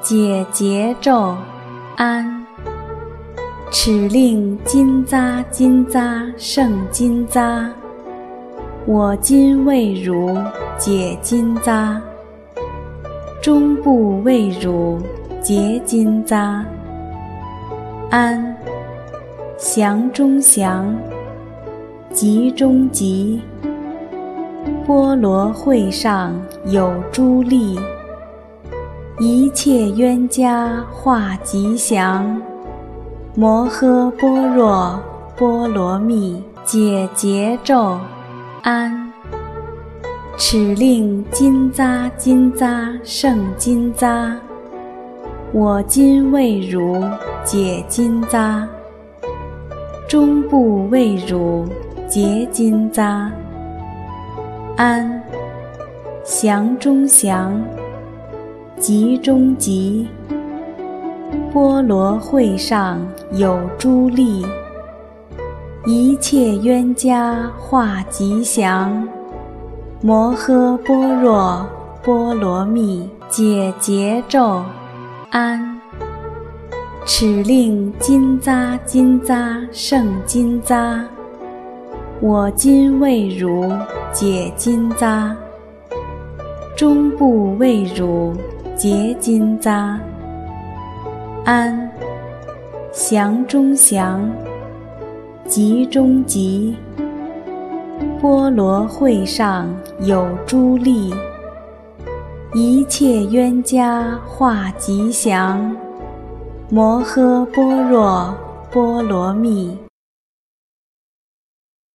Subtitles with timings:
[0.00, 1.36] 解结咒，
[1.96, 2.46] 安。
[3.70, 7.68] 齿令金匝金匝胜金匝，
[8.86, 10.38] 我今未汝
[10.78, 12.00] 解金匝。
[13.42, 15.02] 终不未汝
[15.42, 16.64] 结金匝，
[18.10, 18.56] 安。
[19.58, 20.96] 祥中祥，
[22.12, 23.42] 吉中吉。
[24.86, 27.78] 波罗会上有诸力，
[29.22, 32.40] 一切冤家化吉祥。
[33.34, 34.98] 摩诃般若
[35.36, 37.98] 波罗蜜解结咒，
[38.62, 39.12] 安。
[40.38, 44.32] 齿令金匝金匝胜金匝，
[45.52, 47.04] 我今为汝
[47.44, 48.66] 解金匝。
[50.08, 51.68] 终不为汝
[52.08, 53.28] 结金匝，
[54.78, 55.22] 安。
[56.24, 57.52] 降中降，
[58.80, 60.08] 集中集。
[61.52, 62.98] 波罗会上
[63.32, 64.46] 有诸力，
[65.84, 69.06] 一切冤家化吉祥。
[70.00, 71.68] 摩诃般若
[72.02, 74.64] 波罗蜜解结咒，
[75.28, 75.78] 安。
[77.04, 81.02] 齿令金匝金匝胜金匝，
[82.20, 83.70] 我今为汝
[84.10, 85.30] 解金匝。
[86.76, 88.32] 终不为汝
[88.80, 89.98] 结金匝。
[91.44, 91.90] 安。
[92.92, 94.26] 祥中祥，
[95.44, 96.74] 吉中吉。
[98.18, 99.68] 波罗会上
[100.00, 101.12] 有诸力，
[102.54, 105.76] 一切冤家化吉祥。
[106.70, 108.34] 摩诃般若
[108.70, 109.76] 波罗蜜。